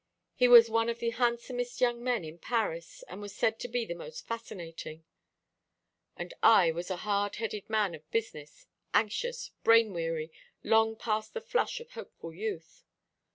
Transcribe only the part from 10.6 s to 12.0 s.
long past the flush of